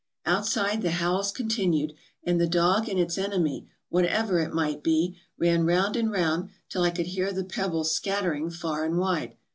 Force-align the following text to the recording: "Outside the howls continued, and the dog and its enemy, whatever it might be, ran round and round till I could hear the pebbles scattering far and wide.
"Outside 0.25 0.81
the 0.81 0.93
howls 0.97 1.31
continued, 1.31 1.93
and 2.23 2.41
the 2.41 2.47
dog 2.47 2.89
and 2.89 2.99
its 2.99 3.19
enemy, 3.19 3.67
whatever 3.89 4.39
it 4.39 4.51
might 4.51 4.81
be, 4.81 5.15
ran 5.37 5.63
round 5.63 5.95
and 5.95 6.09
round 6.09 6.49
till 6.69 6.81
I 6.81 6.89
could 6.89 7.05
hear 7.05 7.31
the 7.31 7.43
pebbles 7.43 7.93
scattering 7.93 8.49
far 8.49 8.83
and 8.83 8.97
wide. 8.97 9.35